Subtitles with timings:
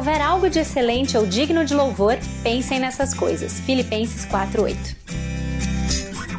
[0.00, 3.60] houver algo de excelente ou digno de louvor, pensem nessas coisas.
[3.60, 4.96] Filipenses 4:8.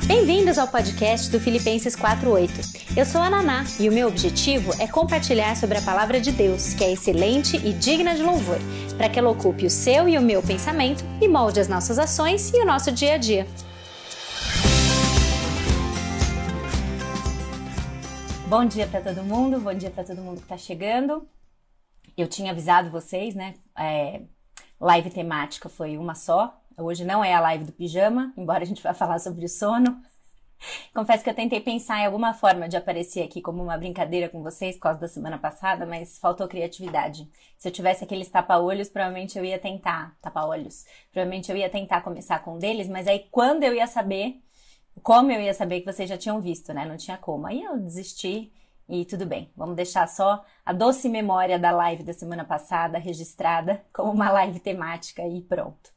[0.07, 2.97] Bem-vindos ao podcast do Filipenses 4:8.
[2.97, 6.73] Eu sou a Naná e o meu objetivo é compartilhar sobre a palavra de Deus,
[6.73, 8.57] que é excelente e digna de louvor,
[8.97, 12.51] para que ela ocupe o seu e o meu pensamento e molde as nossas ações
[12.55, 13.45] e o nosso dia a dia.
[18.47, 21.27] Bom dia para todo mundo, bom dia para todo mundo que está chegando.
[22.21, 23.55] Eu tinha avisado vocês, né?
[23.75, 24.21] É,
[24.79, 26.55] live temática foi uma só.
[26.77, 29.99] Hoje não é a live do pijama, embora a gente vá falar sobre o sono.
[30.93, 34.43] Confesso que eu tentei pensar em alguma forma de aparecer aqui como uma brincadeira com
[34.43, 37.27] vocês por causa da semana passada, mas faltou criatividade.
[37.57, 40.15] Se eu tivesse aqueles tapa-olhos, provavelmente eu ia tentar.
[40.21, 40.85] Tapa-olhos.
[41.11, 44.39] Provavelmente eu ia tentar começar com um deles, mas aí quando eu ia saber,
[45.01, 46.85] como eu ia saber que vocês já tinham visto, né?
[46.85, 47.47] Não tinha como.
[47.47, 48.51] Aí eu desisti
[48.87, 53.83] e tudo bem, vamos deixar só a doce memória da live da semana passada registrada
[53.93, 55.91] como uma live temática e pronto.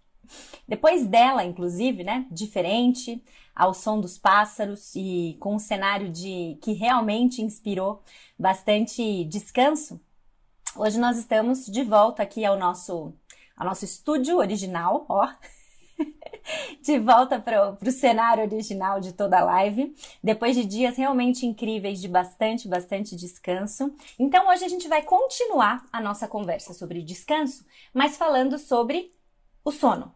[0.66, 3.22] Depois dela, inclusive, né, diferente,
[3.54, 8.02] ao som dos pássaros e com um cenário de que realmente inspirou
[8.38, 10.00] bastante descanso.
[10.76, 13.14] Hoje nós estamos de volta aqui ao nosso
[13.56, 15.28] ao nosso estúdio original, ó,
[16.81, 22.00] de volta para o cenário original de toda a live, depois de dias realmente incríveis
[22.00, 23.95] de bastante, bastante descanso.
[24.19, 29.12] Então hoje a gente vai continuar a nossa conversa sobre descanso, mas falando sobre
[29.65, 30.15] o sono.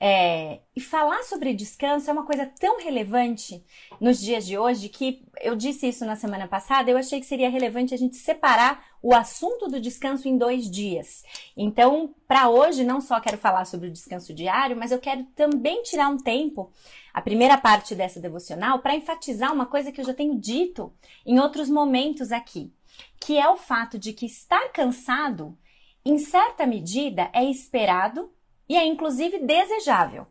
[0.00, 3.64] É, e falar sobre descanso é uma coisa tão relevante
[4.00, 6.90] nos dias de hoje que eu disse isso na semana passada.
[6.90, 11.24] Eu achei que seria relevante a gente separar o assunto do descanso em dois dias.
[11.56, 15.82] Então, para hoje, não só quero falar sobre o descanso diário, mas eu quero também
[15.82, 16.72] tirar um tempo,
[17.12, 20.92] a primeira parte dessa devocional, para enfatizar uma coisa que eu já tenho dito
[21.24, 22.72] em outros momentos aqui,
[23.20, 25.56] que é o fato de que estar cansado,
[26.04, 28.33] em certa medida, é esperado
[28.68, 30.26] e é inclusive desejável.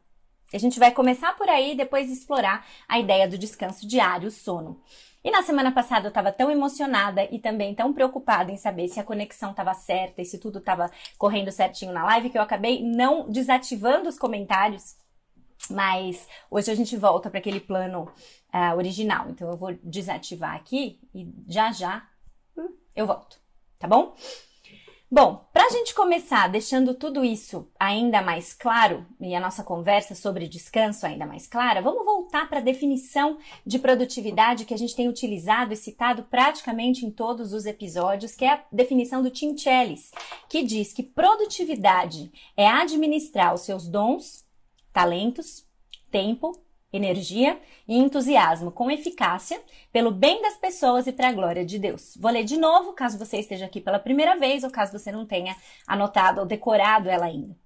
[0.54, 4.32] A gente vai começar por aí e depois explorar a ideia do descanso diário, o
[4.32, 4.80] sono.
[5.24, 9.00] E na semana passada eu estava tão emocionada e também tão preocupada em saber se
[9.00, 12.84] a conexão estava certa e se tudo estava correndo certinho na live que eu acabei
[12.84, 14.96] não desativando os comentários.
[15.70, 18.12] Mas hoje a gente volta para aquele plano
[18.54, 19.30] uh, original.
[19.30, 22.06] Então eu vou desativar aqui e já já
[22.58, 23.40] hum, eu volto,
[23.80, 24.14] tá bom?
[25.16, 30.16] Bom, para a gente começar deixando tudo isso ainda mais claro e a nossa conversa
[30.16, 34.96] sobre descanso ainda mais clara, vamos voltar para a definição de produtividade que a gente
[34.96, 39.56] tem utilizado e citado praticamente em todos os episódios, que é a definição do Tim
[39.56, 40.10] Chellis,
[40.50, 44.44] que diz que produtividade é administrar os seus dons,
[44.92, 45.64] talentos,
[46.10, 46.60] tempo
[46.94, 49.60] energia e entusiasmo com eficácia
[49.92, 52.16] pelo bem das pessoas e para a glória de Deus.
[52.20, 55.26] Vou ler de novo, caso você esteja aqui pela primeira vez ou caso você não
[55.26, 55.56] tenha
[55.88, 57.58] anotado ou decorado ela ainda.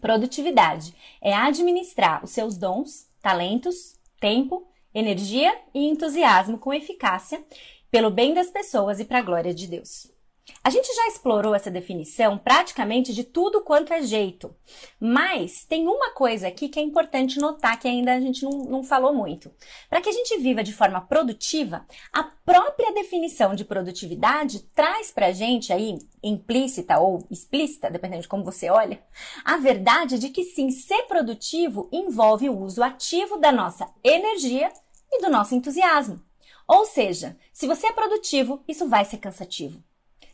[0.00, 7.42] Produtividade é administrar os seus dons, talentos, tempo, energia e entusiasmo com eficácia
[7.90, 10.15] pelo bem das pessoas e para a glória de Deus.
[10.62, 14.54] A gente já explorou essa definição praticamente de tudo quanto é jeito,
[14.98, 18.82] mas tem uma coisa aqui que é importante notar que ainda a gente não, não
[18.82, 19.50] falou muito.
[19.88, 25.26] Para que a gente viva de forma produtiva, a própria definição de produtividade traz para
[25.26, 29.02] a gente aí, implícita ou explícita, dependendo de como você olha,
[29.44, 34.72] a verdade de que sim, ser produtivo envolve o uso ativo da nossa energia
[35.12, 36.20] e do nosso entusiasmo.
[36.66, 39.80] Ou seja, se você é produtivo, isso vai ser cansativo.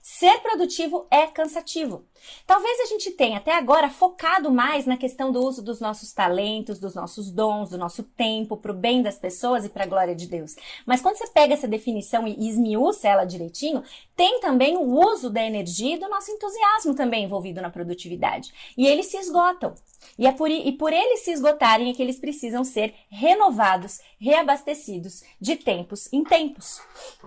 [0.05, 2.05] Ser produtivo é cansativo.
[2.45, 6.81] Talvez a gente tenha até agora focado mais na questão do uso dos nossos talentos,
[6.81, 10.13] dos nossos dons, do nosso tempo para o bem das pessoas e para a glória
[10.13, 10.57] de Deus.
[10.85, 13.85] Mas quando você pega essa definição e esmiuça ela direitinho,
[14.17, 18.53] tem também o uso da energia e do nosso entusiasmo também envolvido na produtividade.
[18.77, 19.73] E eles se esgotam.
[20.19, 25.23] E, é por, e por eles se esgotarem é que eles precisam ser renovados, reabastecidos
[25.41, 26.81] de tempos em tempos.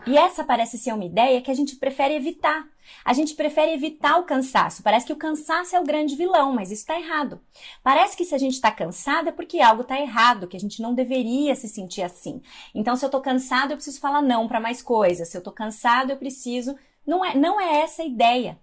[0.06, 2.66] E essa parece ser uma ideia que a gente prefere evitar.
[3.04, 4.84] A gente prefere evitar o cansaço.
[4.84, 7.40] Parece que o cansaço é o grande vilão, mas isso está errado.
[7.84, 10.82] Parece que se a gente está cansado é porque algo está errado, que a gente
[10.82, 12.42] não deveria se sentir assim.
[12.74, 15.30] Então, se eu estou cansado, eu preciso falar não para mais coisas.
[15.30, 16.76] Se eu estou cansado, eu preciso.
[17.06, 18.60] Não é, não é essa a ideia.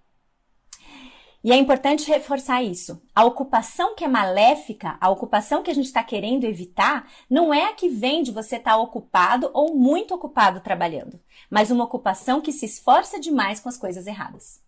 [1.45, 3.03] E é importante reforçar isso.
[3.13, 7.65] A ocupação que é maléfica, a ocupação que a gente está querendo evitar, não é
[7.65, 11.19] a que vem de você estar tá ocupado ou muito ocupado trabalhando,
[11.51, 14.61] mas uma ocupação que se esforça demais com as coisas erradas.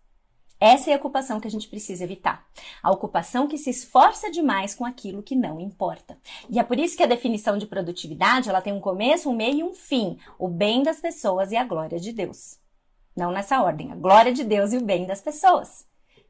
[0.59, 2.45] Essa é a ocupação que a gente precisa evitar.
[2.81, 6.17] A ocupação que se esforça demais com aquilo que não importa.
[6.49, 9.59] E é por isso que a definição de produtividade, ela tem um começo, um meio
[9.59, 10.17] e um fim.
[10.39, 12.57] O bem das pessoas e a glória de Deus.
[13.15, 13.91] Não nessa ordem.
[13.91, 15.85] A glória de Deus e o bem das pessoas.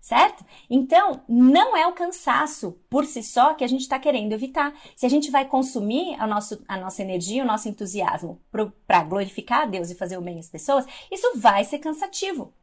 [0.06, 0.46] Certo?
[0.69, 4.72] Então, não é o cansaço por si só que a gente está querendo evitar.
[4.96, 8.40] Se a gente vai consumir a, nosso, a nossa energia, o nosso entusiasmo
[8.86, 12.54] para glorificar a Deus e fazer o bem às pessoas, isso vai ser cansativo.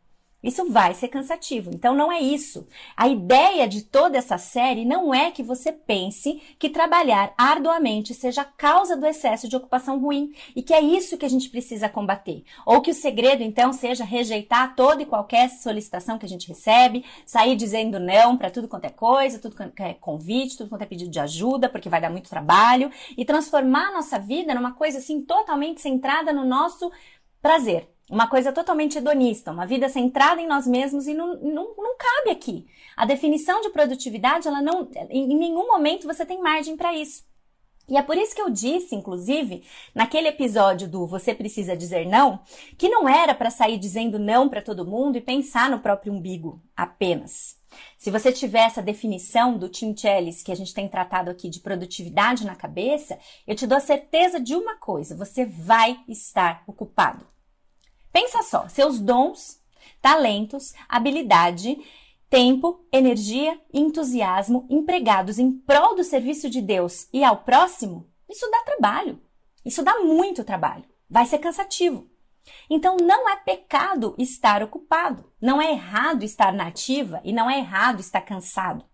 [0.43, 1.71] Isso vai ser cansativo.
[1.73, 2.67] Então não é isso.
[2.97, 8.43] A ideia de toda essa série não é que você pense que trabalhar arduamente seja
[8.43, 11.89] a causa do excesso de ocupação ruim e que é isso que a gente precisa
[11.89, 12.43] combater.
[12.67, 17.05] Ou que o segredo então seja rejeitar toda e qualquer solicitação que a gente recebe,
[17.25, 20.87] sair dizendo não para tudo quanto é coisa, tudo quanto é convite, tudo quanto é
[20.87, 24.99] pedido de ajuda, porque vai dar muito trabalho e transformar a nossa vida numa coisa
[24.99, 26.91] assim totalmente centrada no nosso
[27.41, 31.97] prazer uma coisa totalmente hedonista, uma vida centrada em nós mesmos e não, não, não
[31.97, 32.67] cabe aqui.
[32.95, 37.25] A definição de produtividade, ela não, em nenhum momento você tem margem para isso.
[37.89, 39.65] E é por isso que eu disse, inclusive,
[39.95, 42.41] naquele episódio do Você Precisa Dizer Não,
[42.77, 46.63] que não era para sair dizendo não para todo mundo e pensar no próprio umbigo
[46.77, 47.57] apenas.
[47.97, 51.61] Se você tiver essa definição do Tim Chellis que a gente tem tratado aqui de
[51.61, 57.32] produtividade na cabeça, eu te dou a certeza de uma coisa: você vai estar ocupado.
[58.13, 59.61] Pensa só, seus dons,
[60.01, 61.79] talentos, habilidade,
[62.29, 68.51] tempo, energia e entusiasmo empregados em prol do serviço de Deus e ao próximo, isso
[68.51, 69.21] dá trabalho.
[69.65, 70.85] Isso dá muito trabalho.
[71.09, 72.11] Vai ser cansativo.
[72.69, 78.01] Então não é pecado estar ocupado, não é errado estar nativa e não é errado
[78.01, 78.85] estar cansado.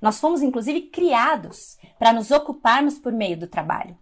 [0.00, 3.98] Nós fomos inclusive criados para nos ocuparmos por meio do trabalho.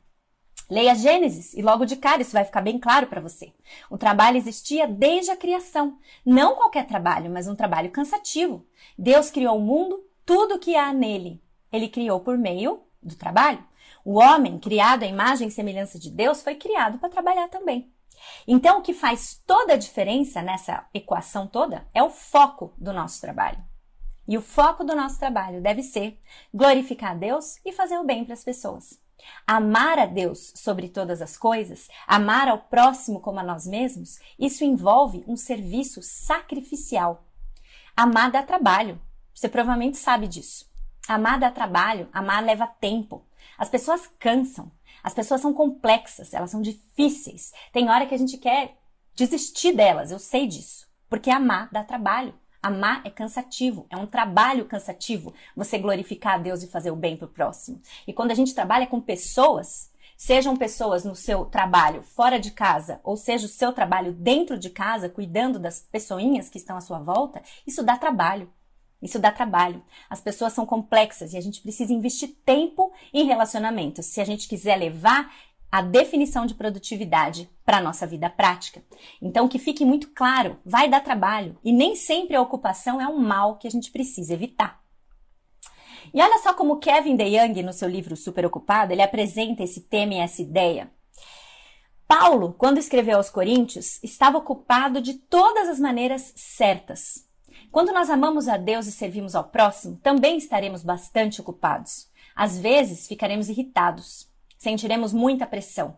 [0.71, 3.53] Leia Gênesis e logo de cara isso vai ficar bem claro para você.
[3.91, 5.99] O trabalho existia desde a criação.
[6.25, 8.65] Não qualquer trabalho, mas um trabalho cansativo.
[8.97, 11.43] Deus criou o mundo, tudo o que há nele.
[11.73, 13.65] Ele criou por meio do trabalho.
[14.05, 17.93] O homem, criado à imagem e semelhança de Deus, foi criado para trabalhar também.
[18.47, 23.21] Então, o que faz toda a diferença nessa equação toda é o foco do nosso
[23.21, 23.59] trabalho.
[24.29, 26.17] E o foco do nosso trabalho deve ser
[26.55, 29.01] glorificar Deus e fazer o bem para as pessoas.
[29.47, 34.65] Amar a Deus sobre todas as coisas, amar ao próximo como a nós mesmos, isso
[34.65, 37.25] envolve um serviço sacrificial.
[37.97, 39.01] Amar dá trabalho.
[39.35, 40.71] Você provavelmente sabe disso.
[41.09, 43.25] Amar dá trabalho, amar leva tempo.
[43.59, 44.71] As pessoas cansam.
[45.03, 47.53] As pessoas são complexas, elas são difíceis.
[47.73, 48.77] Tem hora que a gente quer
[49.15, 50.87] desistir delas, eu sei disso.
[51.09, 52.35] Porque amar dá trabalho.
[52.63, 57.17] Amar é cansativo, é um trabalho cansativo você glorificar a Deus e fazer o bem
[57.17, 57.81] para o próximo.
[58.07, 63.01] E quando a gente trabalha com pessoas, sejam pessoas no seu trabalho fora de casa,
[63.03, 66.99] ou seja o seu trabalho dentro de casa, cuidando das pessoinhas que estão à sua
[66.99, 68.53] volta, isso dá trabalho.
[69.03, 69.83] Isso dá trabalho.
[70.11, 74.05] As pessoas são complexas e a gente precisa investir tempo em relacionamentos.
[74.05, 75.33] Se a gente quiser levar
[75.71, 78.83] a definição de produtividade para a nossa vida prática.
[79.23, 83.19] Então, que fique muito claro, vai dar trabalho e nem sempre a ocupação é um
[83.19, 84.81] mal que a gente precisa evitar.
[86.13, 90.15] E olha só como Kevin DeYoung, no seu livro Super Ocupado, ele apresenta esse tema
[90.15, 90.91] e essa ideia.
[92.09, 97.25] Paulo, quando escreveu aos Coríntios, estava ocupado de todas as maneiras certas.
[97.71, 102.09] Quando nós amamos a Deus e servimos ao próximo, também estaremos bastante ocupados.
[102.35, 104.30] Às vezes, ficaremos irritados,
[104.61, 105.97] sentiremos muita pressão.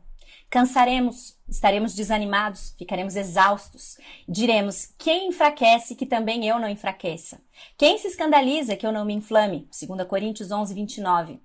[0.48, 3.98] Cansaremos, estaremos desanimados, ficaremos exaustos.
[4.28, 7.40] Diremos: quem enfraquece que também eu não enfraqueça?
[7.76, 9.68] Quem se escandaliza que eu não me inflame?
[9.70, 11.40] 2 Coríntios 11, 29.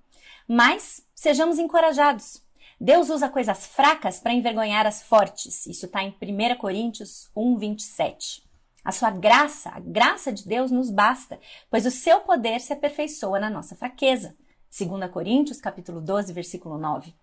[0.46, 2.42] Mas sejamos encorajados.
[2.80, 5.66] Deus usa coisas fracas para envergonhar as fortes.
[5.66, 8.44] Isso está em 1 Coríntios 1, 27.
[8.84, 13.40] A sua graça, a graça de Deus nos basta, pois o seu poder se aperfeiçoa
[13.40, 14.36] na nossa fraqueza.
[14.70, 17.14] 2 Coríntios, capítulo 12, versículo 9.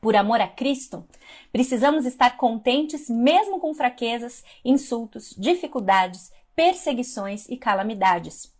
[0.00, 1.06] Por amor a Cristo,
[1.52, 8.54] precisamos estar contentes mesmo com fraquezas, insultos, dificuldades, perseguições e calamidades.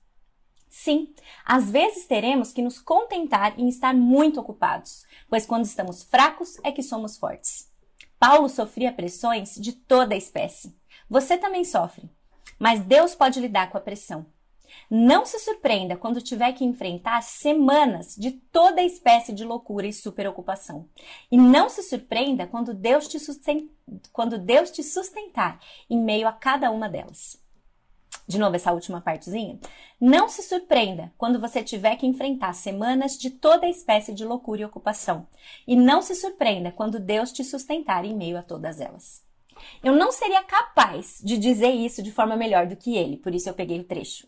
[0.68, 1.12] Sim,
[1.44, 6.70] às vezes teremos que nos contentar em estar muito ocupados, pois quando estamos fracos é
[6.70, 7.68] que somos fortes.
[8.18, 10.78] Paulo sofria pressões de toda a espécie.
[11.08, 12.08] Você também sofre,
[12.58, 14.26] mas Deus pode lidar com a pressão.
[14.90, 20.88] Não se surpreenda quando tiver que enfrentar semanas de toda espécie de loucura e superocupação.
[21.30, 23.18] E não se surpreenda quando Deus te,
[24.12, 27.40] quando Deus te sustentar em meio a cada uma delas.
[28.26, 29.58] De novo, essa última partezinha.
[30.00, 34.64] Não se surpreenda quando você tiver que enfrentar semanas de toda espécie de loucura e
[34.64, 35.26] ocupação.
[35.66, 39.28] E não se surpreenda quando Deus te sustentar em meio a todas elas.
[39.82, 43.48] Eu não seria capaz de dizer isso de forma melhor do que ele, por isso
[43.48, 44.26] eu peguei o trecho.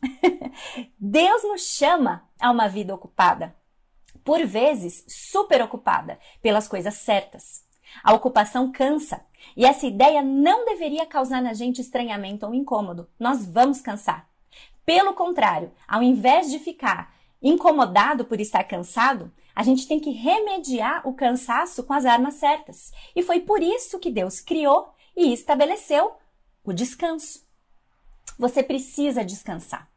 [0.99, 3.55] Deus nos chama a uma vida ocupada,
[4.25, 7.65] por vezes super ocupada pelas coisas certas.
[8.03, 9.25] A ocupação cansa,
[9.57, 13.09] e essa ideia não deveria causar na gente estranhamento ou incômodo.
[13.19, 14.29] Nós vamos cansar.
[14.85, 21.07] Pelo contrário, ao invés de ficar incomodado por estar cansado, a gente tem que remediar
[21.07, 22.93] o cansaço com as armas certas.
[23.15, 26.13] E foi por isso que Deus criou e estabeleceu
[26.65, 27.47] o descanso.
[28.39, 29.91] Você precisa descansar.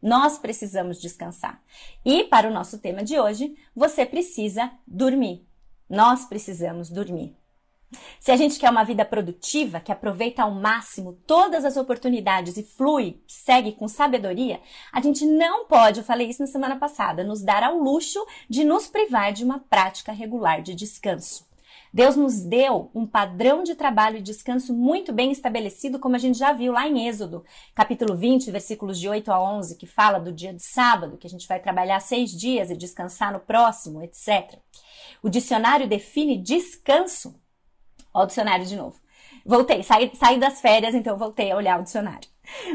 [0.00, 1.62] Nós precisamos descansar.
[2.04, 5.46] E para o nosso tema de hoje, você precisa dormir.
[5.88, 7.36] Nós precisamos dormir.
[8.20, 12.62] Se a gente quer uma vida produtiva, que aproveita ao máximo todas as oportunidades e
[12.62, 14.60] flui, segue com sabedoria,
[14.92, 18.62] a gente não pode, eu falei isso na semana passada, nos dar ao luxo de
[18.62, 21.47] nos privar de uma prática regular de descanso.
[21.92, 26.38] Deus nos deu um padrão de trabalho e descanso muito bem estabelecido, como a gente
[26.38, 30.32] já viu lá em Êxodo, capítulo 20, versículos de 8 a 11, que fala do
[30.32, 34.58] dia de sábado, que a gente vai trabalhar seis dias e descansar no próximo, etc.
[35.22, 37.34] O dicionário define descanso
[38.12, 38.96] Olha o dicionário de novo.
[39.44, 42.28] Voltei, saí, saí das férias, então voltei a olhar o dicionário.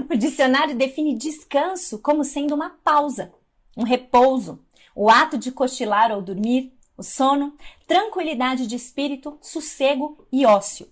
[0.09, 3.33] O dicionário define descanso como sendo uma pausa,
[3.75, 4.63] um repouso,
[4.95, 7.55] o ato de cochilar ou dormir, o sono,
[7.87, 10.91] tranquilidade de espírito, sossego e ócio.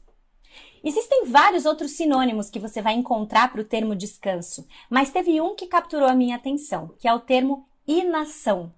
[0.84, 5.56] Existem vários outros sinônimos que você vai encontrar para o termo descanso, mas teve um
[5.56, 8.74] que capturou a minha atenção, que é o termo inação.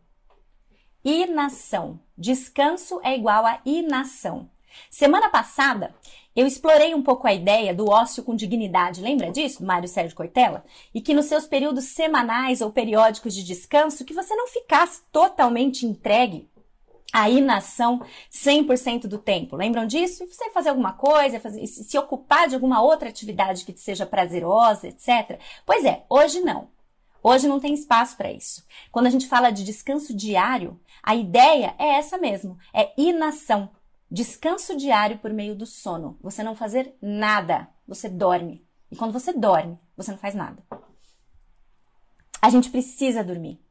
[1.03, 1.99] Inação.
[2.17, 4.49] Descanso é igual a inação.
[4.89, 5.95] Semana passada,
[6.35, 10.65] eu explorei um pouco a ideia do ócio com dignidade, lembra disso, Mário Sérgio Cortella?
[10.93, 15.85] E que nos seus períodos semanais ou periódicos de descanso, que você não ficasse totalmente
[15.85, 16.49] entregue
[17.13, 19.55] à inação 100% do tempo.
[19.55, 20.25] Lembram disso?
[20.25, 24.87] Você fazer alguma coisa, fazer, se ocupar de alguma outra atividade que te seja prazerosa,
[24.87, 25.39] etc.
[25.63, 26.73] Pois é, hoje não.
[27.21, 28.65] Hoje não tem espaço para isso.
[28.91, 33.69] Quando a gente fala de descanso diário, a ideia é essa mesmo, é inação.
[34.11, 36.17] Descanso diário por meio do sono.
[36.21, 37.69] Você não fazer nada.
[37.87, 38.65] Você dorme.
[38.91, 40.61] E quando você dorme, você não faz nada.
[42.41, 43.62] A gente precisa dormir.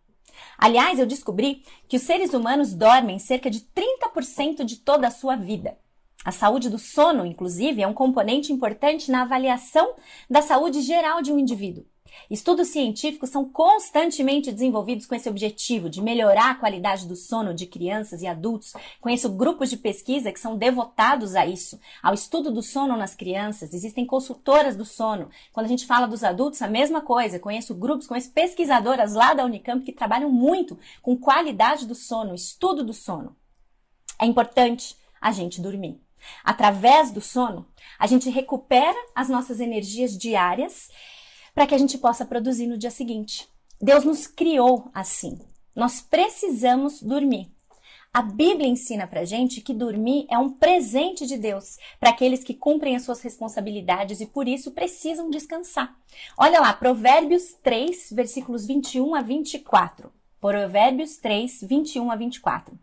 [0.62, 5.35] Aliás, eu descobri que os seres humanos dormem cerca de 30% de toda a sua
[5.35, 5.76] vida.
[6.25, 9.97] A saúde do sono, inclusive, é um componente importante na avaliação
[10.31, 11.85] da saúde geral de um indivíduo.
[12.31, 17.66] Estudos científicos são constantemente desenvolvidos com esse objetivo de melhorar a qualidade do sono de
[17.66, 18.73] crianças e adultos.
[19.00, 23.75] Conheço grupos de pesquisa que são devotados a isso, ao estudo do sono nas crianças.
[23.75, 25.31] Existem consultoras do sono.
[25.52, 27.38] Quando a gente fala dos adultos, a mesma coisa.
[27.38, 32.85] Conheço grupos, conheço pesquisadoras lá da Unicamp que trabalham muito com qualidade do sono, estudo
[32.85, 33.37] do sono.
[34.19, 36.00] É importante a gente dormir.
[36.45, 37.66] Através do sono,
[37.99, 40.88] a gente recupera as nossas energias diárias
[41.54, 43.49] para que a gente possa produzir no dia seguinte.
[43.80, 45.38] Deus nos criou assim.
[45.75, 47.50] Nós precisamos dormir.
[48.14, 52.52] A Bíblia ensina pra gente que dormir é um presente de Deus para aqueles que
[52.52, 55.97] cumprem as suas responsabilidades e por isso precisam descansar.
[56.37, 60.12] Olha lá, Provérbios 3, versículos 21 a 24.
[60.38, 62.78] Provérbios 3, 21 a 24.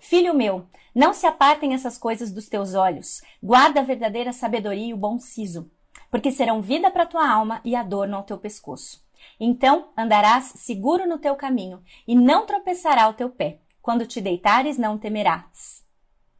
[0.00, 3.22] Filho meu, não se apartem essas coisas dos teus olhos.
[3.42, 5.70] Guarda a verdadeira sabedoria e o bom siso
[6.10, 9.06] porque serão vida para tua alma e adorno ao teu pescoço.
[9.38, 13.60] Então andarás seguro no teu caminho e não tropeçará o teu pé.
[13.80, 15.84] Quando te deitares, não temerás.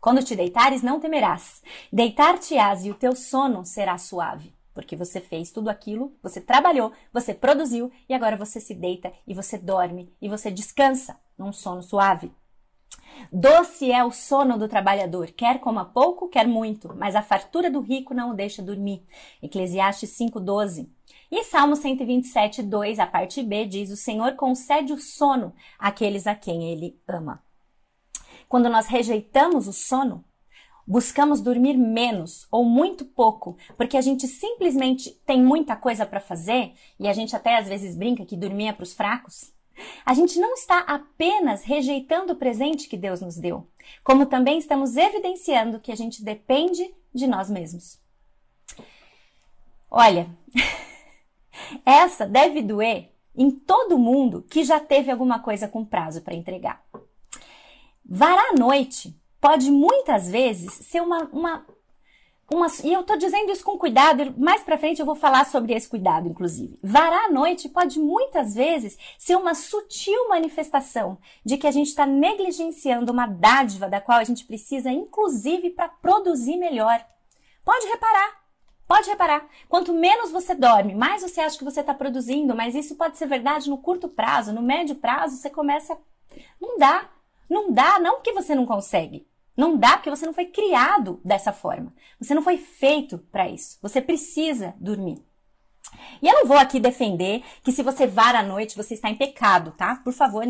[0.00, 1.62] Quando te deitares, não temerás.
[1.92, 4.54] Deitar-te-ás e o teu sono será suave.
[4.72, 9.34] Porque você fez tudo aquilo, você trabalhou, você produziu e agora você se deita e
[9.34, 12.32] você dorme e você descansa num sono suave.
[13.32, 17.80] Doce é o sono do trabalhador, quer coma pouco, quer muito, mas a fartura do
[17.80, 19.04] rico não o deixa dormir.
[19.42, 20.88] Eclesiastes 5:12.
[21.30, 26.34] E Salmo 127, 2, a parte B, diz: O Senhor concede o sono àqueles a
[26.34, 27.42] quem ele ama.
[28.48, 30.24] Quando nós rejeitamos o sono,
[30.86, 36.72] buscamos dormir menos ou muito pouco, porque a gente simplesmente tem muita coisa para fazer
[36.98, 39.52] e a gente até às vezes brinca que dormir é para os fracos.
[40.04, 43.66] A gente não está apenas rejeitando o presente que Deus nos deu,
[44.02, 47.98] como também estamos evidenciando que a gente depende de nós mesmos.
[49.90, 50.28] Olha,
[51.84, 56.84] essa deve doer em todo mundo que já teve alguma coisa com prazo para entregar.
[58.04, 61.66] Varar à noite pode muitas vezes ser uma, uma
[62.50, 65.74] uma, e eu tô dizendo isso com cuidado, mais para frente eu vou falar sobre
[65.74, 66.78] esse cuidado, inclusive.
[66.82, 72.06] Varar à noite pode muitas vezes ser uma sutil manifestação de que a gente está
[72.06, 77.04] negligenciando uma dádiva da qual a gente precisa, inclusive, para produzir melhor.
[77.62, 78.38] Pode reparar.
[78.86, 82.94] Pode reparar, quanto menos você dorme, mais você acha que você está produzindo, mas isso
[82.94, 85.98] pode ser verdade no curto prazo, no médio prazo você começa.
[86.58, 87.10] Não dá,
[87.50, 89.26] não dá, não que você não consegue,
[89.58, 91.92] não dá porque você não foi criado dessa forma.
[92.20, 93.76] Você não foi feito para isso.
[93.82, 95.20] Você precisa dormir.
[96.22, 99.16] E eu não vou aqui defender que se você vara à noite, você está em
[99.16, 99.96] pecado, tá?
[99.96, 100.44] Por favor,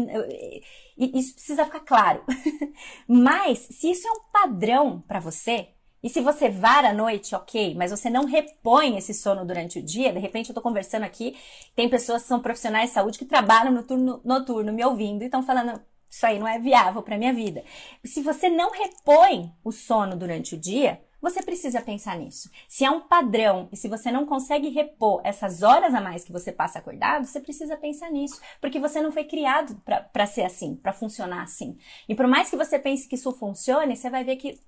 [0.99, 2.23] isso precisa ficar claro.
[3.09, 5.69] Mas se isso é um padrão para você,
[6.03, 9.83] e se você vara à noite, ok, mas você não repõe esse sono durante o
[9.83, 11.37] dia, de repente eu tô conversando aqui,
[11.75, 15.25] tem pessoas que são profissionais de saúde que trabalham no turno noturno me ouvindo e
[15.25, 17.63] estão falando, isso aí não é viável para minha vida.
[18.05, 22.49] Se você não repõe o sono durante o dia, você precisa pensar nisso.
[22.69, 26.33] Se é um padrão e se você não consegue repor essas horas a mais que
[26.33, 29.81] você passa acordado, você precisa pensar nisso, porque você não foi criado
[30.13, 31.77] para ser assim, para funcionar assim.
[32.09, 34.61] E por mais que você pense que isso funcione, você vai ver que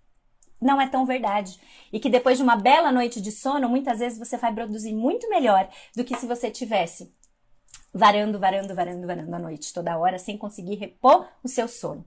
[0.60, 1.58] não é tão verdade.
[1.92, 5.28] E que depois de uma bela noite de sono, muitas vezes você vai produzir muito
[5.30, 7.14] melhor do que se você tivesse
[7.92, 12.04] varando, varando, varando, varando a noite toda hora sem conseguir repor o seu sono.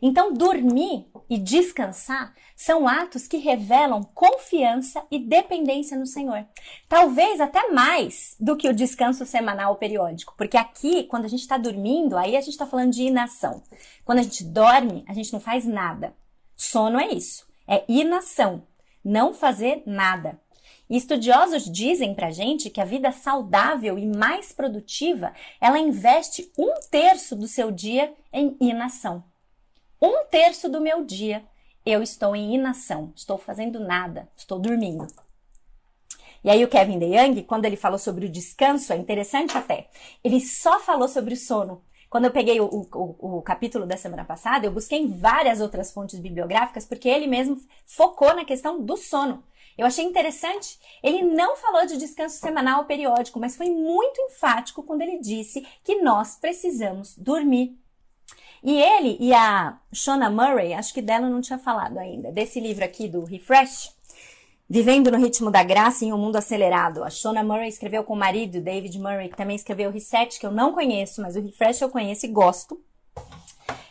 [0.00, 6.46] Então, dormir e descansar são atos que revelam confiança e dependência no Senhor.
[6.88, 11.40] Talvez até mais do que o descanso semanal ou periódico, porque aqui, quando a gente
[11.40, 13.62] está dormindo, aí a gente está falando de inação.
[14.04, 16.14] Quando a gente dorme, a gente não faz nada.
[16.56, 18.62] Sono é isso, é inação,
[19.04, 20.40] não fazer nada.
[20.94, 27.34] Estudiosos dizem pra gente que a vida saudável e mais produtiva, ela investe um terço
[27.34, 29.24] do seu dia em inação.
[30.02, 31.46] Um terço do meu dia
[31.86, 35.06] eu estou em inação, estou fazendo nada, estou dormindo.
[36.44, 39.88] E aí o Kevin DeYoung, quando ele falou sobre o descanso, é interessante até,
[40.22, 41.82] ele só falou sobre o sono.
[42.10, 45.90] Quando eu peguei o, o, o, capítulo da semana passada, eu busquei em várias outras
[45.90, 47.56] fontes bibliográficas, porque ele mesmo
[47.86, 49.42] focou na questão do sono.
[49.76, 50.78] Eu achei interessante.
[51.02, 55.66] Ele não falou de descanso semanal ou periódico, mas foi muito enfático quando ele disse
[55.82, 57.76] que nós precisamos dormir.
[58.62, 62.84] E ele e a Shona Murray, acho que dela não tinha falado ainda, desse livro
[62.84, 63.92] aqui do Refresh,
[64.74, 67.04] Vivendo no Ritmo da Graça em um Mundo Acelerado.
[67.04, 70.46] A Shona Murray escreveu com o marido, David Murray, que também escreveu o Reset, que
[70.46, 72.80] eu não conheço, mas o Refresh eu conheço e gosto.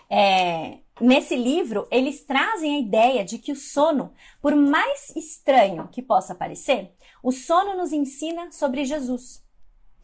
[0.10, 6.02] É, nesse livro, eles trazem a ideia de que o sono, por mais estranho que
[6.02, 6.92] possa parecer,
[7.24, 9.44] o sono nos ensina sobre Jesus.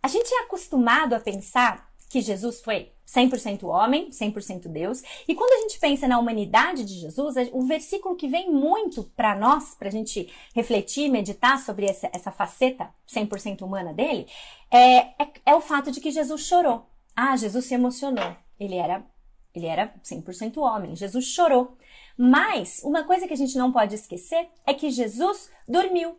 [0.02, 5.02] A gente é acostumado a pensar que Jesus foi 100% homem, 100% Deus.
[5.28, 9.36] E quando a gente pensa na humanidade de Jesus, o versículo que vem muito para
[9.36, 14.28] nós, para a gente refletir, meditar sobre essa, essa faceta 100% humana dele,
[14.70, 16.86] é, é, é o fato de que Jesus chorou.
[17.16, 18.36] Ah, Jesus se emocionou.
[18.60, 19.06] Ele era,
[19.54, 20.96] ele era 100% homem.
[20.96, 21.78] Jesus chorou.
[22.18, 26.18] Mas uma coisa que a gente não pode esquecer é que Jesus dormiu.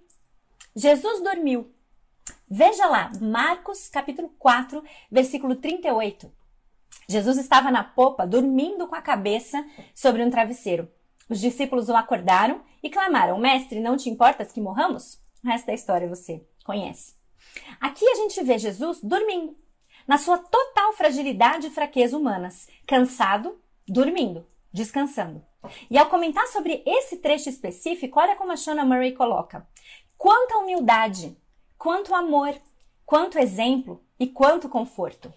[0.75, 1.73] Jesus dormiu.
[2.49, 6.31] Veja lá, Marcos capítulo 4, versículo 38.
[7.09, 9.64] Jesus estava na popa, dormindo com a cabeça
[9.95, 10.91] sobre um travesseiro.
[11.29, 15.19] Os discípulos o acordaram e clamaram: Mestre, não te importas que morramos?
[15.45, 17.14] O resto da história você conhece.
[17.81, 19.57] Aqui a gente vê Jesus dormindo,
[20.09, 25.44] na sua total fragilidade e fraqueza humanas, cansado, dormindo, descansando.
[25.90, 29.68] E ao comentar sobre esse trecho específico, olha como a Shona Murray coloca:
[30.16, 31.37] quanta humildade,
[31.77, 32.59] quanto amor,
[33.05, 35.33] quanto exemplo e quanto conforto.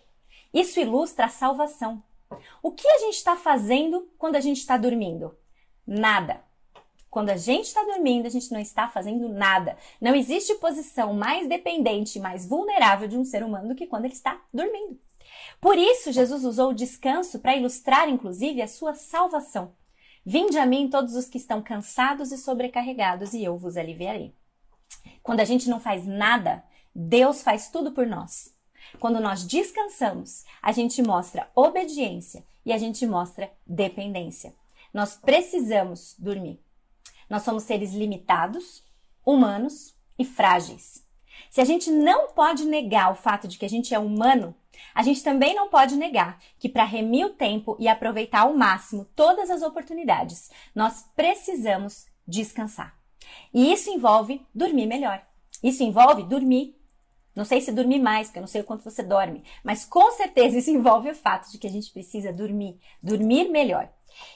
[0.54, 2.02] Isso ilustra a salvação.
[2.64, 5.38] O que a gente está fazendo quando a gente está dormindo?
[5.86, 6.44] Nada.
[7.12, 9.78] Quando a gente está dormindo, a gente não está fazendo nada.
[10.00, 14.14] Não existe posição mais dependente mais vulnerável de um ser humano do que quando ele
[14.14, 14.98] está dormindo.
[15.60, 19.76] Por isso, Jesus usou o descanso para ilustrar, inclusive, a sua salvação.
[20.26, 24.34] Vinde a mim todos os que estão cansados e sobrecarregados, e eu vos aliviarei.
[25.22, 26.64] Quando a gente não faz nada,
[26.96, 28.56] Deus faz tudo por nós.
[29.02, 34.56] Quando nós descansamos, a gente mostra obediência e a gente mostra dependência.
[34.94, 36.60] Nós precisamos dormir.
[37.32, 38.84] Nós somos seres limitados,
[39.26, 41.08] humanos e frágeis.
[41.50, 44.54] Se a gente não pode negar o fato de que a gente é humano,
[44.94, 49.06] a gente também não pode negar que para remir o tempo e aproveitar ao máximo
[49.16, 53.00] todas as oportunidades, nós precisamos descansar.
[53.54, 55.26] E isso envolve dormir melhor.
[55.64, 56.76] Isso envolve dormir
[57.36, 60.12] não sei se dormir mais, porque eu não sei o quanto você dorme, mas com
[60.12, 63.90] certeza isso envolve o fato de que a gente precisa dormir, dormir melhor.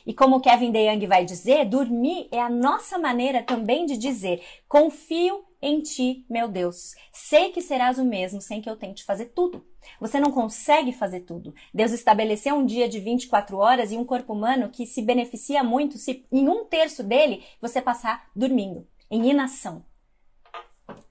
[0.06, 5.44] E como Kevin DeYoung vai dizer, dormir é a nossa maneira também de dizer: confio
[5.62, 6.94] em ti, meu Deus.
[7.12, 9.66] Sei que serás o mesmo sem que eu tente fazer tudo.
[10.00, 11.54] Você não consegue fazer tudo.
[11.74, 15.98] Deus estabeleceu um dia de 24 horas e um corpo humano que se beneficia muito
[15.98, 19.84] se em um terço dele você passar dormindo, em inação.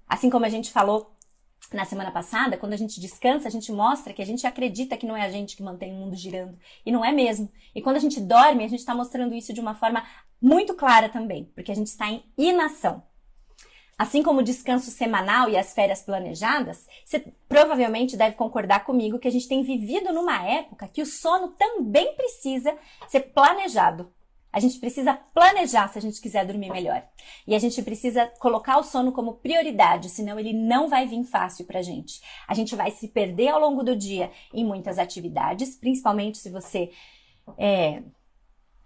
[0.09, 1.12] Assim como a gente falou
[1.72, 5.07] na semana passada, quando a gente descansa, a gente mostra que a gente acredita que
[5.07, 6.59] não é a gente que mantém o mundo girando.
[6.85, 7.50] E não é mesmo.
[7.74, 10.05] E quando a gente dorme, a gente está mostrando isso de uma forma
[10.40, 13.03] muito clara também, porque a gente está em inação.
[13.96, 19.29] Assim como o descanso semanal e as férias planejadas, você provavelmente deve concordar comigo que
[19.29, 24.12] a gente tem vivido numa época que o sono também precisa ser planejado.
[24.54, 27.04] A gente precisa planejar se a gente quiser dormir melhor.
[27.44, 31.64] E a gente precisa colocar o sono como prioridade, senão ele não vai vir fácil
[31.64, 32.20] pra gente.
[32.46, 36.92] A gente vai se perder ao longo do dia em muitas atividades, principalmente se você
[37.58, 38.00] é,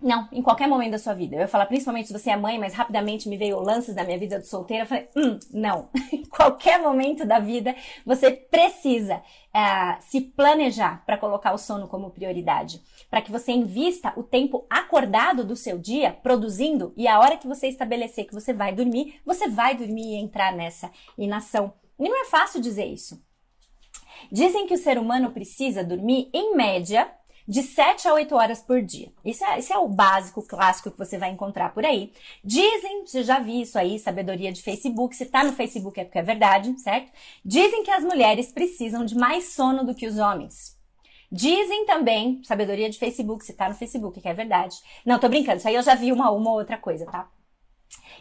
[0.01, 1.35] não, em qualquer momento da sua vida.
[1.35, 4.19] Eu ia falar principalmente se você é mãe, mas rapidamente me veio lances da minha
[4.19, 4.85] vida de solteira.
[4.85, 5.89] Eu falei, hum, não.
[6.13, 7.75] em qualquer momento da vida,
[8.07, 12.81] você precisa uh, se planejar para colocar o sono como prioridade.
[13.11, 17.49] Para que você invista o tempo acordado do seu dia produzindo e a hora que
[17.49, 21.73] você estabelecer que você vai dormir, você vai dormir e entrar nessa inação.
[21.99, 23.21] E não é fácil dizer isso.
[24.31, 27.11] Dizem que o ser humano precisa dormir, em média,
[27.49, 29.11] de 7 a 8 horas por dia.
[29.25, 32.13] Isso é, isso é o básico, clássico que você vai encontrar por aí.
[32.45, 36.19] Dizem, você já vi isso aí, sabedoria de Facebook, se tá no Facebook é porque
[36.19, 37.11] é verdade, certo?
[37.43, 40.77] Dizem que as mulheres precisam de mais sono do que os homens.
[41.33, 44.77] Dizem também, sabedoria de Facebook, se tá no Facebook, que é verdade.
[45.05, 47.31] Não, tô brincando, isso aí eu já vi uma, uma outra coisa, tá?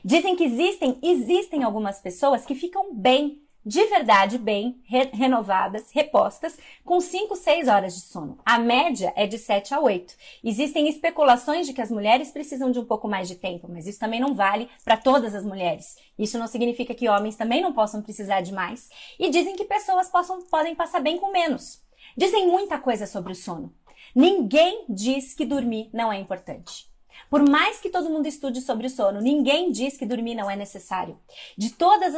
[0.06, 6.58] Dizem que existem, existem algumas pessoas que ficam bem de verdade bem re renovadas, repostas,
[6.86, 8.40] com 5, 6 horas de sono.
[8.46, 10.16] A média é de 7 a 8.
[10.42, 14.00] Existem especulações de que as mulheres precisam de um pouco mais de tempo, mas isso
[14.00, 15.98] também não vale para todas as mulheres.
[16.18, 18.88] Isso não significa que homens também não possam precisar de mais.
[19.20, 21.84] E dizem que pessoas possam, podem passar bem com menos.
[22.16, 23.74] Dizem muita coisa sobre o sono.
[24.16, 26.87] Ninguém diz que dormir não é importante.
[27.30, 30.56] Por mais que todo mundo estude sobre o sono, ninguém diz que dormir não é
[30.56, 31.20] necessário.
[31.58, 32.14] De todos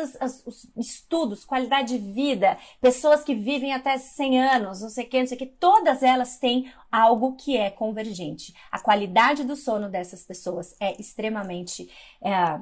[0.45, 5.19] os estudos, qualidade de vida, pessoas que vivem até 100 anos, não sei o que,
[5.19, 8.53] não sei o que, todas elas têm algo que é convergente.
[8.71, 11.89] A qualidade do sono dessas pessoas é extremamente
[12.21, 12.59] é,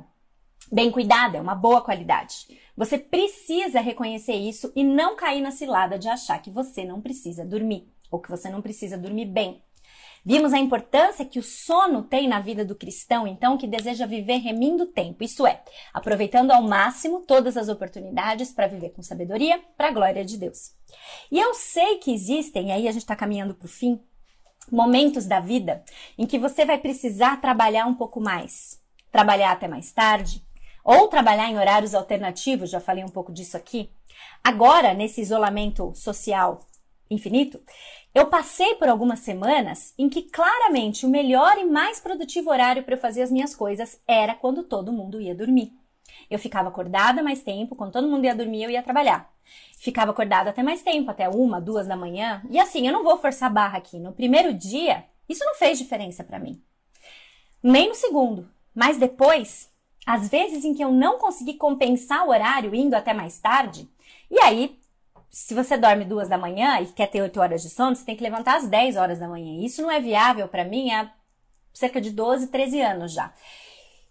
[0.72, 2.48] bem cuidada, é uma boa qualidade.
[2.76, 7.44] Você precisa reconhecer isso e não cair na cilada de achar que você não precisa
[7.44, 9.62] dormir ou que você não precisa dormir bem.
[10.28, 14.40] Vimos a importância que o sono tem na vida do cristão, então, que deseja viver
[14.40, 15.64] remindo o tempo, isso é,
[15.94, 20.74] aproveitando ao máximo todas as oportunidades para viver com sabedoria, para a glória de Deus.
[21.32, 24.02] E eu sei que existem, e aí a gente está caminhando para o fim,
[24.70, 25.82] momentos da vida
[26.18, 30.46] em que você vai precisar trabalhar um pouco mais, trabalhar até mais tarde,
[30.84, 33.90] ou trabalhar em horários alternativos, já falei um pouco disso aqui.
[34.44, 36.68] Agora, nesse isolamento social
[37.10, 37.62] infinito,
[38.18, 42.96] eu passei por algumas semanas em que claramente o melhor e mais produtivo horário para
[42.96, 45.72] eu fazer as minhas coisas era quando todo mundo ia dormir.
[46.28, 49.32] Eu ficava acordada mais tempo, quando todo mundo ia dormir, eu ia trabalhar.
[49.78, 52.42] Ficava acordada até mais tempo, até uma, duas da manhã.
[52.50, 54.00] E assim, eu não vou forçar barra aqui.
[54.00, 56.60] No primeiro dia, isso não fez diferença para mim.
[57.62, 58.50] Nem no segundo.
[58.74, 59.72] Mas depois,
[60.08, 63.88] às vezes em que eu não consegui compensar o horário indo até mais tarde,
[64.32, 64.76] e aí
[65.38, 68.16] se você dorme duas da manhã e quer ter oito horas de sono, você tem
[68.16, 69.64] que levantar às 10 horas da manhã.
[69.64, 71.14] Isso não é viável para mim há
[71.72, 73.32] cerca de 12, 13 anos já.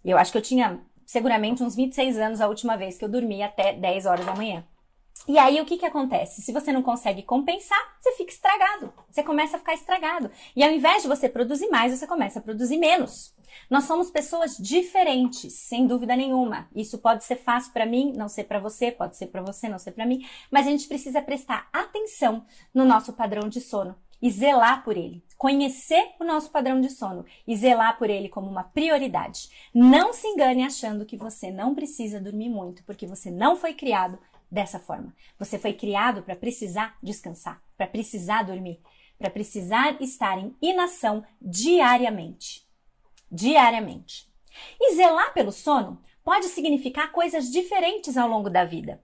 [0.05, 3.43] Eu acho que eu tinha seguramente uns 26 anos a última vez que eu dormi
[3.43, 4.63] até 10 horas da manhã.
[5.27, 6.41] E aí o que que acontece?
[6.41, 8.93] Se você não consegue compensar, você fica estragado.
[9.09, 10.31] Você começa a ficar estragado.
[10.55, 13.35] E ao invés de você produzir mais, você começa a produzir menos.
[13.69, 16.69] Nós somos pessoas diferentes, sem dúvida nenhuma.
[16.73, 19.79] Isso pode ser fácil para mim, não ser para você, pode ser para você, não
[19.79, 24.31] ser para mim, mas a gente precisa prestar atenção no nosso padrão de sono e
[24.31, 25.23] zelar por ele.
[25.37, 29.49] Conhecer o nosso padrão de sono e zelar por ele como uma prioridade.
[29.73, 34.17] Não se engane achando que você não precisa dormir muito, porque você não foi criado
[34.51, 35.15] dessa forma.
[35.37, 38.81] Você foi criado para precisar descansar, para precisar dormir,
[39.17, 42.67] para precisar estar em inação diariamente
[43.31, 44.27] diariamente.
[44.79, 49.01] E zelar pelo sono pode significar coisas diferentes ao longo da vida.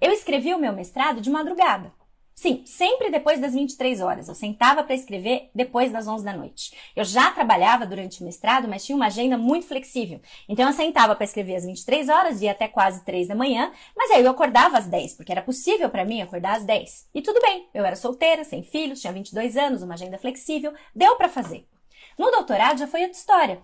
[0.00, 1.92] Eu escrevi o meu mestrado de madrugada.
[2.40, 4.26] Sim, sempre depois das 23 horas.
[4.26, 6.74] Eu sentava para escrever depois das 11 da noite.
[6.96, 10.22] Eu já trabalhava durante o mestrado, mas tinha uma agenda muito flexível.
[10.48, 14.10] Então eu sentava para escrever às 23 horas, ia até quase 3 da manhã, mas
[14.10, 17.10] aí eu acordava às 10, porque era possível para mim acordar às 10.
[17.14, 21.16] E tudo bem, eu era solteira, sem filhos, tinha 22 anos, uma agenda flexível, deu
[21.16, 21.68] para fazer.
[22.18, 23.60] No doutorado já foi outra história.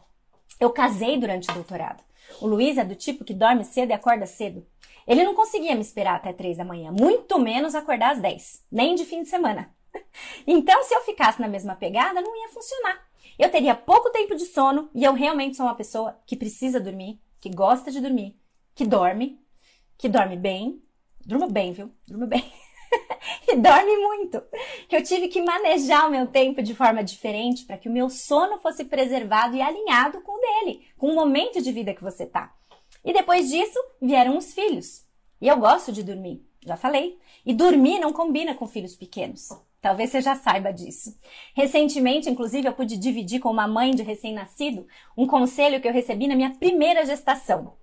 [0.61, 2.05] Eu casei durante o doutorado.
[2.43, 4.67] O Luiz é do tipo que dorme cedo e acorda cedo.
[5.07, 8.95] Ele não conseguia me esperar até três da manhã, muito menos acordar às dez, nem
[8.95, 9.75] de fim de semana.
[10.47, 13.07] Então, se eu ficasse na mesma pegada, não ia funcionar.
[13.39, 17.21] Eu teria pouco tempo de sono e eu realmente sou uma pessoa que precisa dormir,
[17.41, 18.35] que gosta de dormir,
[18.75, 19.39] que dorme,
[19.99, 20.83] que dorme bem.
[21.25, 21.91] Durmo bem, viu?
[22.07, 22.45] Durmo bem.
[23.49, 24.43] e dorme muito.
[24.91, 28.59] Eu tive que manejar o meu tempo de forma diferente para que o meu sono
[28.59, 32.55] fosse preservado e alinhado com o dele, com o momento de vida que você tá.
[33.07, 35.05] E depois disso vieram os filhos.
[35.41, 37.17] E eu gosto de dormir, já falei.
[37.45, 39.49] E dormir não combina com filhos pequenos.
[39.81, 41.17] Talvez você já saiba disso.
[41.55, 46.27] Recentemente, inclusive, eu pude dividir com uma mãe de recém-nascido um conselho que eu recebi
[46.27, 47.75] na minha primeira gestação.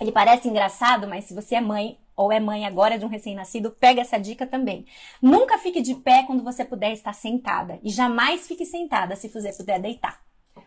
[0.00, 3.72] Ele parece engraçado, mas se você é mãe ou é mãe agora de um recém-nascido,
[3.72, 4.86] pega essa dica também.
[5.20, 9.52] Nunca fique de pé quando você puder estar sentada e jamais fique sentada se você
[9.52, 10.22] puder deitar.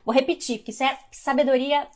[0.06, 1.88] Vou repetir, porque isso é sabedoria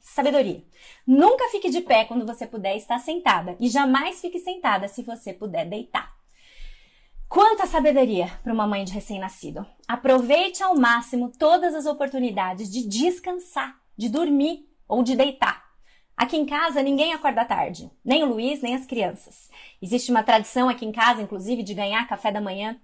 [0.00, 0.64] sabedoria.
[1.06, 5.32] Nunca fique de pé quando você puder estar sentada e jamais fique sentada se você
[5.32, 6.14] puder deitar.
[7.28, 9.64] Quanta sabedoria para uma mãe de recém-nascido.
[9.86, 15.70] Aproveite ao máximo todas as oportunidades de descansar, de dormir ou de deitar.
[16.16, 19.48] Aqui em casa ninguém acorda tarde, nem o Luiz, nem as crianças.
[19.80, 22.78] Existe uma tradição aqui em casa, inclusive, de ganhar café da manhã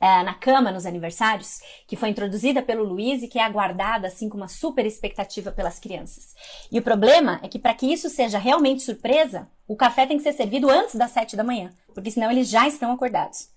[0.00, 4.28] é, na cama nos aniversários, que foi introduzida pelo Luiz e que é aguardada assim
[4.28, 6.34] com uma super expectativa pelas crianças.
[6.70, 10.22] E o problema é que para que isso seja realmente surpresa, o café tem que
[10.22, 13.48] ser servido antes das sete da manhã, porque senão eles já estão acordados.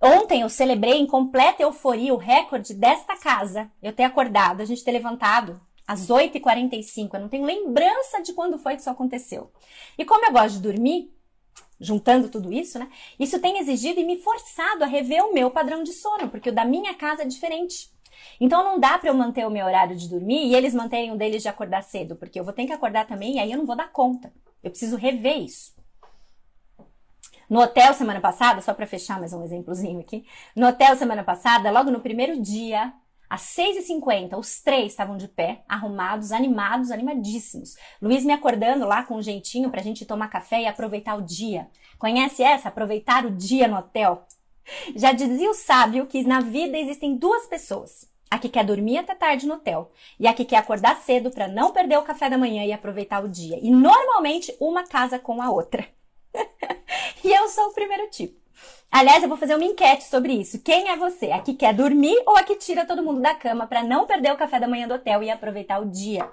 [0.00, 3.68] Ontem eu celebrei em completa euforia o recorde desta casa.
[3.82, 7.14] Eu ter acordado, a gente ter levantado às 8h45.
[7.14, 9.50] Eu não tenho lembrança de quando foi que isso aconteceu.
[9.96, 11.10] E como eu gosto de dormir,
[11.80, 12.88] juntando tudo isso, né?
[13.18, 16.54] Isso tem exigido e me forçado a rever o meu padrão de sono, porque o
[16.54, 17.90] da minha casa é diferente.
[18.40, 21.16] Então não dá para eu manter o meu horário de dormir e eles manterem o
[21.16, 23.66] deles de acordar cedo, porque eu vou ter que acordar também e aí eu não
[23.66, 24.32] vou dar conta.
[24.62, 25.76] Eu preciso rever isso.
[27.48, 30.26] No hotel semana passada, só para fechar mais um exemplozinho aqui.
[30.54, 32.92] No hotel semana passada, logo no primeiro dia,
[33.28, 37.76] às 6h50, os três estavam de pé, arrumados, animados, animadíssimos.
[38.00, 41.68] Luiz me acordando lá com um jeitinho pra gente tomar café e aproveitar o dia.
[41.98, 42.68] Conhece essa?
[42.68, 44.26] Aproveitar o dia no hotel?
[44.96, 48.08] Já dizia o sábio que na vida existem duas pessoas.
[48.30, 51.48] A que quer dormir até tarde no hotel e a que quer acordar cedo para
[51.48, 53.58] não perder o café da manhã e aproveitar o dia.
[53.62, 55.86] E normalmente uma casa com a outra.
[57.24, 58.47] e eu sou o primeiro tipo.
[58.90, 60.62] Aliás, eu vou fazer uma enquete sobre isso.
[60.62, 61.30] Quem é você?
[61.30, 64.32] A que quer dormir ou a que tira todo mundo da cama para não perder
[64.32, 66.28] o café da manhã do hotel e aproveitar o dia?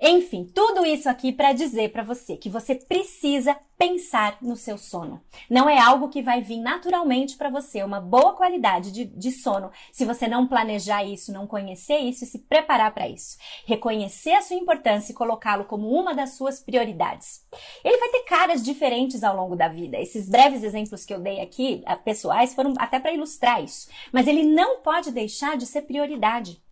[0.00, 5.22] Enfim, tudo isso aqui para dizer para você que você precisa pensar no seu sono.
[5.50, 9.70] Não é algo que vai vir naturalmente para você, uma boa qualidade de, de, sono,
[9.92, 13.36] se você não planejar isso, não conhecer isso e se preparar para isso.
[13.66, 17.44] Reconhecer a sua importância e colocá-lo como uma das suas prioridades.
[17.84, 19.98] Ele vai ter caras diferentes ao longo da vida.
[19.98, 23.88] Esses breves exemplos que eu dei aqui, pessoais, foram até para ilustrar isso.
[24.12, 26.62] Mas ele não pode deixar de ser prioridade.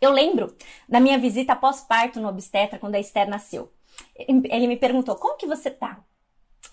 [0.00, 0.56] Eu lembro
[0.88, 3.72] da minha visita pós-parto no obstetra quando a Esther nasceu.
[4.16, 6.04] Ele me perguntou: "Como que você tá?"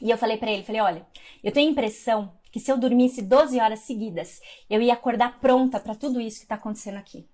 [0.01, 1.07] E eu falei para ele, falei: "Olha,
[1.43, 5.79] eu tenho a impressão que se eu dormisse 12 horas seguidas, eu ia acordar pronta
[5.79, 7.27] para tudo isso que tá acontecendo aqui."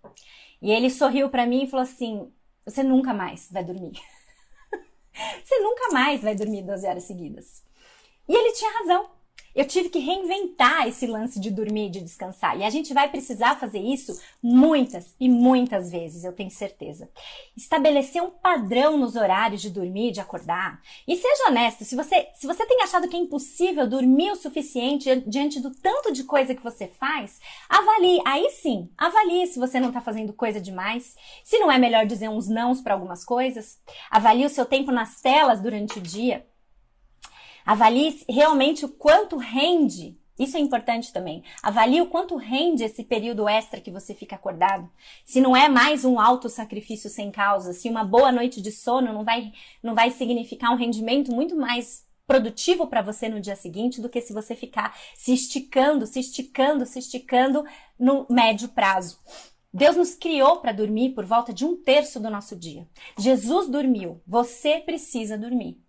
[0.62, 2.32] E ele sorriu para mim e falou assim:
[2.66, 3.94] "Você nunca mais vai dormir."
[5.44, 7.64] Você nunca mais vai dormir 12 horas seguidas.
[8.28, 9.15] E ele tinha razão.
[9.56, 12.60] Eu tive que reinventar esse lance de dormir e de descansar.
[12.60, 17.10] E a gente vai precisar fazer isso muitas e muitas vezes, eu tenho certeza.
[17.56, 20.82] Estabelecer um padrão nos horários de dormir e de acordar.
[21.08, 25.24] E seja honesto, se você, se você tem achado que é impossível dormir o suficiente
[25.26, 27.40] diante do tanto de coisa que você faz,
[27.70, 28.22] avalie.
[28.26, 31.16] Aí sim, avalie se você não está fazendo coisa demais.
[31.44, 33.80] Se não é melhor dizer uns nãos para algumas coisas.
[34.12, 36.46] Avalie o seu tempo nas telas durante o dia.
[37.66, 40.18] Avalie realmente o quanto rende.
[40.38, 41.44] Isso é importante também.
[41.64, 44.90] Avalie o quanto rende esse período extra que você fica acordado.
[45.24, 49.14] Se não é mais um alto sacrifício sem causa, se uma boa noite de sono
[49.14, 49.52] não vai,
[49.82, 54.20] não vai significar um rendimento muito mais produtivo para você no dia seguinte do que
[54.20, 57.64] se você ficar se esticando, se esticando, se esticando
[57.98, 59.20] no médio prazo.
[59.74, 62.88] Deus nos criou para dormir por volta de um terço do nosso dia.
[63.18, 64.22] Jesus dormiu.
[64.26, 65.85] Você precisa dormir.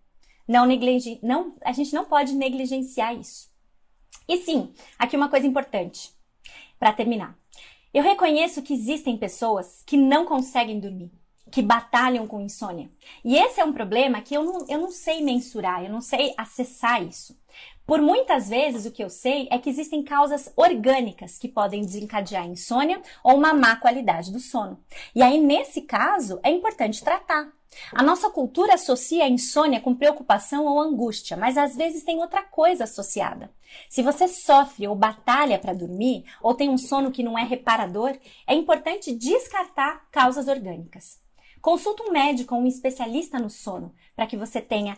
[0.47, 1.19] Não negligen...
[1.21, 3.49] não, a gente não pode negligenciar isso.
[4.27, 6.11] E sim, aqui uma coisa importante
[6.79, 7.37] para terminar.
[7.93, 11.11] Eu reconheço que existem pessoas que não conseguem dormir,
[11.51, 12.91] que batalham com insônia.
[13.23, 16.33] E esse é um problema que eu não, eu não sei mensurar, eu não sei
[16.37, 17.39] acessar isso.
[17.87, 22.45] Por muitas vezes, o que eu sei é que existem causas orgânicas que podem desencadear
[22.45, 24.77] insônia ou uma má qualidade do sono.
[25.15, 27.49] E aí, nesse caso, é importante tratar.
[27.93, 32.43] A nossa cultura associa a insônia com preocupação ou angústia, mas às vezes tem outra
[32.43, 33.49] coisa associada.
[33.87, 38.17] Se você sofre ou batalha para dormir, ou tem um sono que não é reparador,
[38.45, 41.21] é importante descartar causas orgânicas.
[41.61, 44.97] Consulte um médico ou um especialista no sono para que você tenha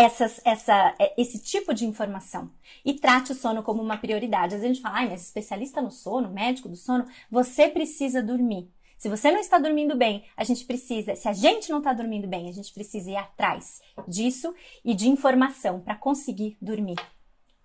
[0.00, 2.50] essas, essa, esse tipo de informação
[2.82, 4.54] e trate o sono como uma prioridade.
[4.54, 8.22] Às vezes a gente fala, ai, mas especialista no sono, médico do sono, você precisa
[8.22, 8.70] dormir.
[8.96, 12.26] Se você não está dormindo bem, a gente precisa, se a gente não está dormindo
[12.26, 16.96] bem, a gente precisa ir atrás disso e de informação para conseguir dormir.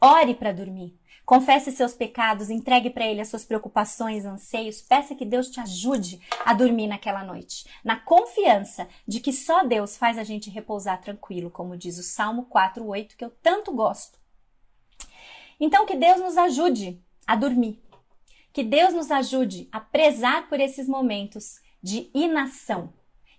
[0.01, 0.99] Ore para dormir.
[1.25, 6.21] Confesse seus pecados, entregue para Ele as suas preocupações, anseios, peça que Deus te ajude
[6.45, 11.49] a dormir naquela noite, na confiança de que só Deus faz a gente repousar tranquilo,
[11.49, 14.19] como diz o Salmo 4:8, que eu tanto gosto.
[15.59, 17.81] Então que Deus nos ajude a dormir.
[18.53, 22.93] Que Deus nos ajude a prezar por esses momentos de inação.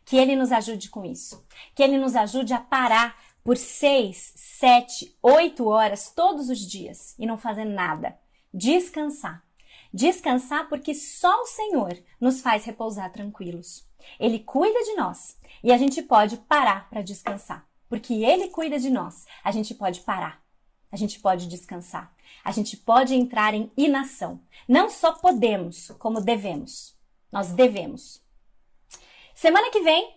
[0.05, 1.46] Que Ele nos ajude com isso.
[1.75, 7.24] Que Ele nos ajude a parar por seis, sete, oito horas todos os dias e
[7.24, 8.18] não fazer nada.
[8.52, 9.46] Descansar.
[9.94, 13.88] Descansar porque só o Senhor nos faz repousar tranquilos.
[14.18, 17.64] Ele cuida de nós e a gente pode parar para descansar.
[17.88, 20.42] Porque Ele cuida de nós, a gente pode parar,
[20.90, 22.12] a gente pode descansar,
[22.44, 24.40] a gente pode entrar em inação.
[24.68, 26.98] Não só podemos, como devemos.
[27.30, 28.20] Nós devemos.
[29.32, 30.16] Semana que vem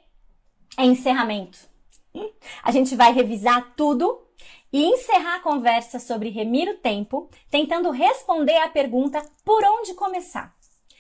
[0.76, 1.69] é encerramento.
[2.64, 4.22] A gente vai revisar tudo
[4.72, 10.56] e encerrar a conversa sobre remir o tempo, tentando responder à pergunta por onde começar.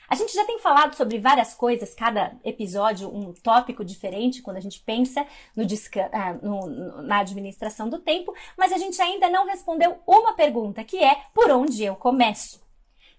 [0.09, 4.61] A gente já tem falado sobre várias coisas, cada episódio um tópico diferente quando a
[4.61, 5.23] gente pensa
[5.55, 5.63] no,
[6.11, 10.97] ah, no, na administração do tempo, mas a gente ainda não respondeu uma pergunta, que
[10.97, 12.59] é por onde eu começo.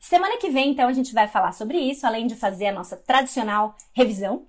[0.00, 2.96] Semana que vem, então, a gente vai falar sobre isso, além de fazer a nossa
[2.96, 4.48] tradicional revisão.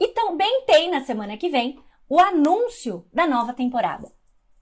[0.00, 1.78] E também tem na semana que vem
[2.12, 4.12] o anúncio da nova temporada.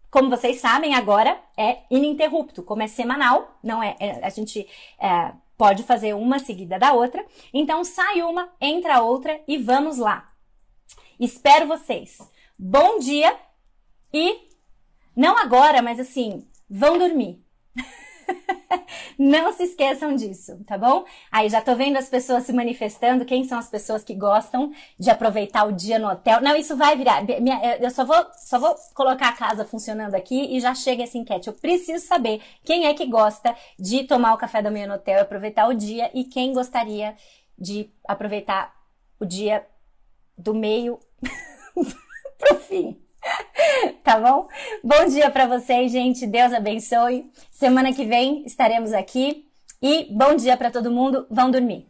[0.08, 4.68] Como vocês sabem, agora é ininterrupto, como é semanal, não é, é a gente
[5.00, 7.26] é, pode fazer uma seguida da outra.
[7.52, 10.32] Então sai uma, entra outra e vamos lá.
[11.18, 12.18] Espero vocês.
[12.56, 13.36] Bom dia
[14.14, 14.48] e
[15.16, 17.44] não agora, mas assim, vão dormir.
[19.18, 21.04] Não se esqueçam disso, tá bom?
[21.30, 23.24] Aí já tô vendo as pessoas se manifestando.
[23.24, 26.40] Quem são as pessoas que gostam de aproveitar o dia no hotel?
[26.40, 27.22] Não, isso vai virar.
[27.80, 31.48] Eu só vou, só vou colocar a casa funcionando aqui e já chega essa enquete.
[31.48, 35.18] Eu preciso saber quem é que gosta de tomar o café da manhã no hotel
[35.18, 37.14] e aproveitar o dia e quem gostaria
[37.58, 38.74] de aproveitar
[39.18, 39.66] o dia
[40.36, 40.98] do meio
[42.38, 42.98] pro fim.
[44.02, 44.48] tá bom?
[44.82, 46.26] Bom dia para vocês, gente.
[46.26, 47.30] Deus abençoe.
[47.50, 49.46] Semana que vem estaremos aqui
[49.82, 51.26] e bom dia para todo mundo.
[51.30, 51.86] Vão dormir.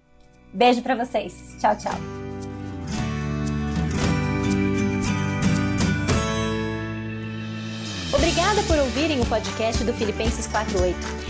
[0.52, 1.56] Beijo para vocês.
[1.60, 2.20] Tchau, tchau.
[8.12, 11.29] Obrigada por ouvirem o podcast do Filipenses 48.